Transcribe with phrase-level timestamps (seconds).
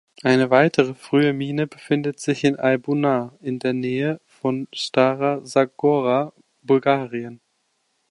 [0.23, 6.33] Eine weitere frühe Mine befindet sich in Ai Bunar in der Nähe von Stara Zagora,
[6.63, 7.39] Bulgarien.